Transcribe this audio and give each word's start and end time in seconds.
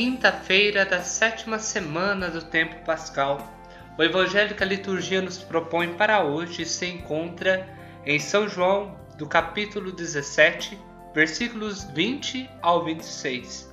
quinta-feira 0.00 0.86
da 0.86 1.02
sétima 1.02 1.58
semana 1.58 2.30
do 2.30 2.40
tempo 2.40 2.74
pascal. 2.86 3.54
O 3.98 4.02
evangelho 4.02 4.56
que 4.56 4.62
a 4.62 4.66
liturgia 4.66 5.20
nos 5.20 5.36
propõe 5.36 5.92
para 5.92 6.24
hoje 6.24 6.64
se 6.64 6.86
encontra 6.86 7.68
em 8.06 8.18
São 8.18 8.48
João, 8.48 8.98
do 9.18 9.26
capítulo 9.26 9.92
17, 9.92 10.78
versículos 11.14 11.84
20 11.92 12.48
ao 12.62 12.82
26. 12.82 13.70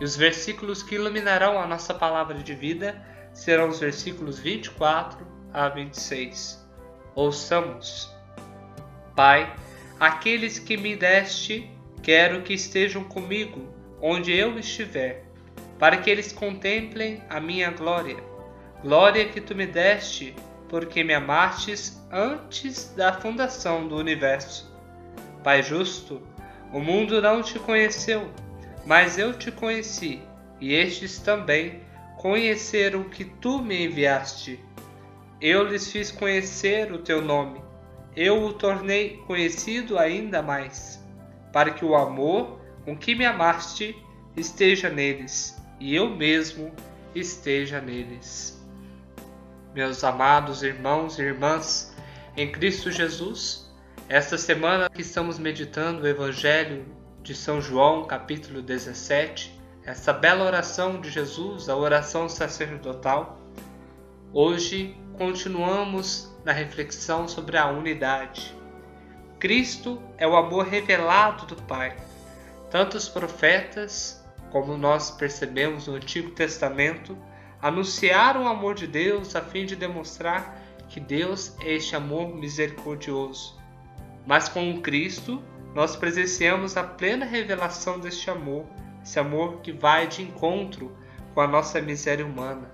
E 0.00 0.04
os 0.04 0.16
versículos 0.16 0.82
que 0.82 0.96
iluminarão 0.96 1.60
a 1.60 1.64
nossa 1.64 1.94
palavra 1.94 2.38
de 2.38 2.56
vida 2.56 3.00
serão 3.32 3.68
os 3.68 3.78
versículos 3.78 4.40
24 4.40 5.24
a 5.54 5.68
26. 5.68 6.68
Ouçamos. 7.14 8.12
Pai, 9.14 9.54
aqueles 10.00 10.58
que 10.58 10.76
me 10.76 10.96
deste, 10.96 11.70
quero 12.02 12.42
que 12.42 12.54
estejam 12.54 13.04
comigo 13.04 13.72
onde 14.02 14.32
eu 14.32 14.58
estiver, 14.58 15.27
para 15.78 15.96
que 15.98 16.10
eles 16.10 16.32
contemplem 16.32 17.22
a 17.30 17.38
minha 17.40 17.70
glória, 17.70 18.16
glória 18.82 19.28
que 19.28 19.40
tu 19.40 19.54
me 19.54 19.66
deste, 19.66 20.34
porque 20.68 21.04
me 21.04 21.14
amastes 21.14 22.02
antes 22.10 22.92
da 22.96 23.12
fundação 23.12 23.86
do 23.86 23.96
universo. 23.96 24.74
Pai 25.42 25.62
justo, 25.62 26.20
o 26.72 26.80
mundo 26.80 27.22
não 27.22 27.42
te 27.42 27.58
conheceu, 27.58 28.28
mas 28.84 29.18
eu 29.18 29.32
te 29.32 29.52
conheci, 29.52 30.20
e 30.60 30.74
estes 30.74 31.18
também 31.18 31.80
conheceram 32.18 33.04
que 33.04 33.24
tu 33.24 33.62
me 33.62 33.86
enviaste. 33.86 34.60
Eu 35.40 35.62
lhes 35.62 35.90
fiz 35.90 36.10
conhecer 36.10 36.92
o 36.92 36.98
teu 36.98 37.22
nome, 37.22 37.62
eu 38.16 38.42
o 38.42 38.52
tornei 38.52 39.18
conhecido 39.28 39.96
ainda 39.96 40.42
mais, 40.42 41.00
para 41.52 41.70
que 41.70 41.84
o 41.84 41.94
amor 41.94 42.58
com 42.84 42.96
que 42.96 43.14
me 43.14 43.24
amaste 43.24 43.96
esteja 44.36 44.90
neles, 44.90 45.56
e 45.80 45.94
eu 45.94 46.08
mesmo 46.10 46.72
esteja 47.14 47.80
neles. 47.80 48.60
Meus 49.74 50.02
amados 50.02 50.62
irmãos 50.62 51.18
e 51.18 51.22
irmãs, 51.22 51.94
em 52.36 52.50
Cristo 52.50 52.90
Jesus, 52.90 53.72
esta 54.08 54.38
semana 54.38 54.88
que 54.88 55.02
estamos 55.02 55.38
meditando 55.38 56.02
o 56.02 56.06
Evangelho 56.06 56.86
de 57.22 57.34
São 57.34 57.60
João, 57.60 58.04
capítulo 58.04 58.62
17, 58.62 59.58
essa 59.84 60.12
bela 60.12 60.44
oração 60.44 61.00
de 61.00 61.10
Jesus, 61.10 61.68
a 61.68 61.76
oração 61.76 62.28
sacerdotal, 62.28 63.40
hoje 64.32 64.96
continuamos 65.16 66.32
na 66.44 66.52
reflexão 66.52 67.28
sobre 67.28 67.56
a 67.56 67.66
unidade. 67.68 68.54
Cristo 69.38 70.02
é 70.16 70.26
o 70.26 70.36
amor 70.36 70.66
revelado 70.66 71.46
do 71.46 71.56
Pai 71.62 71.96
tanto 72.70 72.96
os 72.96 73.08
profetas, 73.08 74.17
como 74.50 74.76
nós 74.76 75.10
percebemos 75.10 75.86
no 75.86 75.94
Antigo 75.94 76.30
Testamento, 76.30 77.16
anunciaram 77.60 78.44
o 78.44 78.48
amor 78.48 78.74
de 78.74 78.86
Deus 78.86 79.34
a 79.34 79.40
fim 79.42 79.66
de 79.66 79.76
demonstrar 79.76 80.60
que 80.88 81.00
Deus 81.00 81.54
é 81.60 81.74
este 81.74 81.94
amor 81.94 82.34
misericordioso. 82.34 83.58
Mas 84.26 84.48
com 84.48 84.80
Cristo, 84.80 85.42
nós 85.74 85.96
presenciamos 85.96 86.76
a 86.76 86.82
plena 86.82 87.24
revelação 87.24 87.98
deste 87.98 88.30
amor, 88.30 88.64
esse 89.02 89.18
amor 89.18 89.60
que 89.60 89.72
vai 89.72 90.06
de 90.06 90.22
encontro 90.22 90.96
com 91.34 91.40
a 91.40 91.46
nossa 91.46 91.80
miséria 91.80 92.24
humana, 92.24 92.70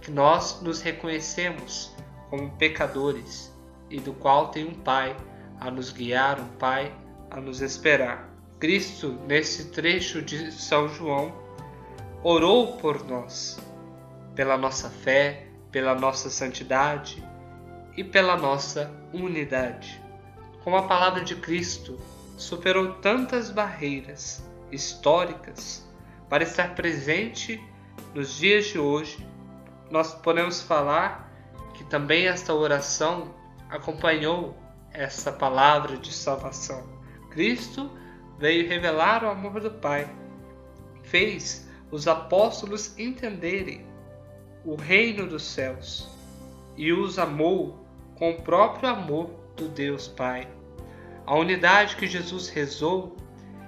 que 0.00 0.10
nós 0.10 0.60
nos 0.62 0.80
reconhecemos 0.80 1.94
como 2.30 2.50
pecadores 2.52 3.54
e 3.90 4.00
do 4.00 4.12
qual 4.12 4.48
tem 4.48 4.66
um 4.66 4.74
Pai 4.74 5.16
a 5.60 5.70
nos 5.70 5.90
guiar, 5.90 6.40
um 6.40 6.48
Pai 6.58 6.92
a 7.30 7.40
nos 7.40 7.60
esperar. 7.60 8.37
Cristo, 8.58 9.16
nesse 9.28 9.66
trecho 9.66 10.20
de 10.20 10.50
São 10.50 10.88
João, 10.88 11.32
orou 12.24 12.76
por 12.78 13.04
nós, 13.06 13.56
pela 14.34 14.56
nossa 14.56 14.90
fé, 14.90 15.46
pela 15.70 15.94
nossa 15.94 16.28
santidade 16.28 17.24
e 17.96 18.02
pela 18.02 18.36
nossa 18.36 18.92
unidade. 19.12 20.02
Como 20.64 20.76
a 20.76 20.82
palavra 20.82 21.22
de 21.22 21.36
Cristo 21.36 22.00
superou 22.36 22.94
tantas 22.94 23.48
barreiras 23.48 24.44
históricas 24.72 25.88
para 26.28 26.42
estar 26.42 26.74
presente 26.74 27.62
nos 28.12 28.36
dias 28.36 28.66
de 28.66 28.78
hoje, 28.78 29.24
nós 29.88 30.14
podemos 30.14 30.60
falar 30.60 31.32
que 31.74 31.84
também 31.84 32.26
esta 32.26 32.52
oração 32.52 33.32
acompanhou 33.70 34.58
essa 34.92 35.30
palavra 35.30 35.96
de 35.96 36.12
salvação. 36.12 36.84
Cristo 37.30 37.88
veio 38.38 38.68
revelar 38.68 39.24
o 39.24 39.28
amor 39.28 39.60
do 39.60 39.70
Pai. 39.70 40.08
Fez 41.02 41.68
os 41.90 42.06
apóstolos 42.06 42.98
entenderem 42.98 43.86
o 44.64 44.74
reino 44.74 45.26
dos 45.26 45.42
céus 45.42 46.08
e 46.76 46.92
os 46.92 47.18
amou 47.18 47.84
com 48.14 48.30
o 48.30 48.42
próprio 48.42 48.88
amor 48.88 49.30
do 49.56 49.68
Deus 49.68 50.06
Pai. 50.08 50.46
A 51.26 51.36
unidade 51.36 51.96
que 51.96 52.06
Jesus 52.06 52.48
rezou 52.48 53.16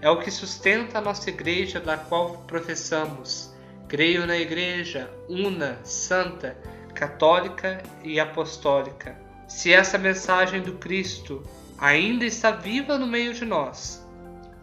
é 0.00 0.10
o 0.10 0.18
que 0.18 0.30
sustenta 0.30 0.98
a 0.98 1.00
nossa 1.00 1.30
igreja, 1.30 1.80
da 1.80 1.96
qual 1.96 2.38
professamos. 2.46 3.54
Creio 3.88 4.26
na 4.26 4.36
igreja 4.36 5.10
una, 5.28 5.78
santa, 5.84 6.56
católica 6.94 7.82
e 8.02 8.20
apostólica. 8.20 9.18
Se 9.48 9.72
essa 9.72 9.96
mensagem 9.96 10.62
do 10.62 10.74
Cristo 10.74 11.42
ainda 11.78 12.24
está 12.24 12.50
viva 12.50 12.98
no 12.98 13.06
meio 13.06 13.32
de 13.34 13.44
nós, 13.44 14.03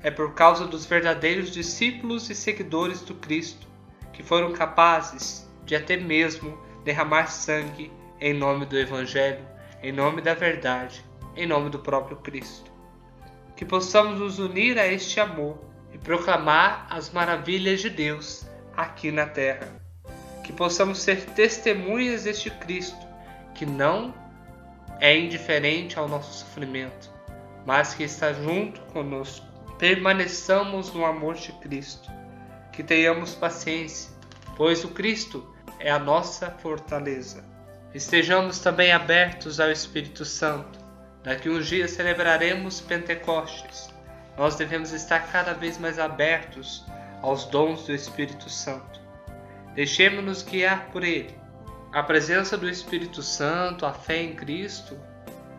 é 0.03 0.09
por 0.09 0.33
causa 0.33 0.65
dos 0.65 0.85
verdadeiros 0.85 1.51
discípulos 1.51 2.29
e 2.29 2.35
seguidores 2.35 3.01
do 3.01 3.13
Cristo 3.15 3.67
que 4.11 4.23
foram 4.23 4.51
capazes 4.51 5.47
de 5.65 5.75
até 5.75 5.95
mesmo 5.97 6.57
derramar 6.83 7.27
sangue 7.27 7.91
em 8.19 8.33
nome 8.33 8.65
do 8.65 8.77
Evangelho, 8.77 9.45
em 9.81 9.91
nome 9.91 10.21
da 10.21 10.33
verdade, 10.33 11.03
em 11.35 11.47
nome 11.47 11.69
do 11.69 11.79
próprio 11.79 12.17
Cristo. 12.17 12.71
Que 13.55 13.65
possamos 13.65 14.19
nos 14.19 14.39
unir 14.39 14.77
a 14.77 14.87
este 14.87 15.19
amor 15.19 15.57
e 15.93 15.97
proclamar 15.97 16.87
as 16.89 17.11
maravilhas 17.11 17.81
de 17.81 17.89
Deus 17.89 18.45
aqui 18.75 19.11
na 19.11 19.25
terra. 19.25 19.67
Que 20.43 20.51
possamos 20.51 20.99
ser 20.99 21.25
testemunhas 21.31 22.23
deste 22.23 22.49
Cristo 22.49 23.07
que 23.53 23.65
não 23.65 24.13
é 24.99 25.17
indiferente 25.17 25.97
ao 25.97 26.07
nosso 26.07 26.39
sofrimento, 26.39 27.11
mas 27.65 27.93
que 27.93 28.03
está 28.03 28.33
junto 28.33 28.81
conosco 28.93 29.50
permaneçamos 29.81 30.93
no 30.93 31.03
amor 31.03 31.33
de 31.33 31.51
Cristo, 31.53 32.07
que 32.71 32.83
tenhamos 32.83 33.33
paciência, 33.33 34.11
pois 34.55 34.83
o 34.83 34.89
Cristo 34.89 35.55
é 35.79 35.89
a 35.89 35.97
nossa 35.97 36.51
fortaleza. 36.51 37.43
Estejamos 37.91 38.59
também 38.59 38.91
abertos 38.91 39.59
ao 39.59 39.71
Espírito 39.71 40.23
Santo. 40.23 40.79
Daqui 41.23 41.49
uns 41.49 41.65
dias 41.65 41.89
celebraremos 41.89 42.79
Pentecostes. 42.79 43.91
Nós 44.37 44.55
devemos 44.55 44.91
estar 44.91 45.31
cada 45.31 45.55
vez 45.55 45.79
mais 45.79 45.97
abertos 45.97 46.85
aos 47.23 47.45
dons 47.45 47.83
do 47.87 47.91
Espírito 47.91 48.51
Santo. 48.51 49.01
Deixemos-nos 49.73 50.43
guiar 50.43 50.91
por 50.91 51.03
Ele. 51.03 51.35
A 51.91 52.03
presença 52.03 52.55
do 52.55 52.69
Espírito 52.69 53.23
Santo, 53.23 53.87
a 53.87 53.93
fé 53.93 54.21
em 54.21 54.35
Cristo, 54.35 54.95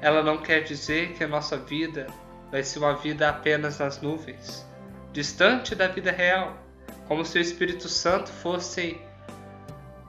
ela 0.00 0.22
não 0.22 0.38
quer 0.38 0.60
dizer 0.60 1.14
que 1.14 1.24
a 1.24 1.28
nossa 1.28 1.56
vida 1.56 2.06
vai 2.52 2.62
ser 2.62 2.80
uma 2.80 2.94
vida 2.94 3.30
apenas 3.30 3.78
nas 3.78 4.02
nuvens, 4.02 4.68
distante 5.10 5.74
da 5.74 5.88
vida 5.88 6.12
real, 6.12 6.58
como 7.08 7.24
se 7.24 7.38
o 7.38 7.40
Espírito 7.40 7.88
Santo 7.88 8.30
fosse 8.30 9.00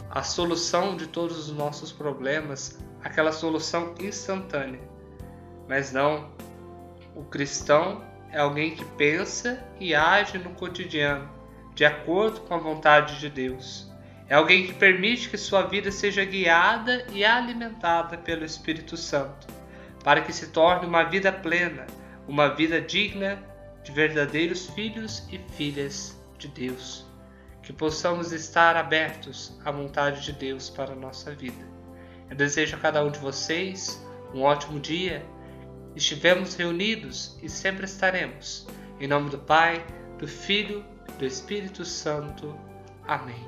a 0.09 0.21
solução 0.21 0.97
de 0.97 1.07
todos 1.07 1.47
os 1.47 1.55
nossos 1.55 1.93
problemas, 1.93 2.77
aquela 3.01 3.31
solução 3.31 3.95
instantânea. 3.97 4.81
Mas 5.69 5.93
não, 5.93 6.31
o 7.15 7.23
cristão 7.23 8.03
é 8.29 8.39
alguém 8.39 8.75
que 8.75 8.83
pensa 8.83 9.65
e 9.79 9.95
age 9.95 10.37
no 10.37 10.49
cotidiano, 10.49 11.29
de 11.73 11.85
acordo 11.85 12.41
com 12.41 12.53
a 12.55 12.57
vontade 12.57 13.21
de 13.21 13.29
Deus. 13.29 13.89
É 14.27 14.35
alguém 14.35 14.67
que 14.67 14.73
permite 14.73 15.29
que 15.29 15.37
sua 15.37 15.61
vida 15.61 15.91
seja 15.91 16.25
guiada 16.25 17.07
e 17.13 17.23
alimentada 17.23 18.17
pelo 18.17 18.43
Espírito 18.43 18.97
Santo, 18.97 19.47
para 20.03 20.19
que 20.21 20.33
se 20.33 20.47
torne 20.47 20.85
uma 20.85 21.03
vida 21.03 21.31
plena, 21.31 21.87
uma 22.27 22.49
vida 22.49 22.81
digna 22.81 23.43
de 23.83 23.91
verdadeiros 23.91 24.67
filhos 24.67 25.27
e 25.31 25.37
filhas 25.55 26.17
de 26.37 26.47
Deus. 26.47 27.05
Que 27.61 27.71
possamos 27.71 28.31
estar 28.31 28.75
abertos 28.75 29.57
à 29.63 29.71
vontade 29.71 30.21
de 30.21 30.33
Deus 30.33 30.69
para 30.69 30.93
a 30.93 30.95
nossa 30.95 31.33
vida. 31.33 31.65
Eu 32.29 32.35
desejo 32.35 32.75
a 32.75 32.79
cada 32.79 33.03
um 33.03 33.11
de 33.11 33.19
vocês 33.19 34.01
um 34.33 34.41
ótimo 34.41 34.79
dia. 34.79 35.25
Estivemos 35.95 36.55
reunidos 36.55 37.37
e 37.41 37.49
sempre 37.49 37.85
estaremos. 37.85 38.67
Em 38.99 39.07
nome 39.07 39.29
do 39.29 39.37
Pai, 39.37 39.85
do 40.17 40.27
Filho 40.27 40.83
e 41.07 41.11
do 41.13 41.25
Espírito 41.25 41.85
Santo. 41.85 42.57
Amém. 43.07 43.45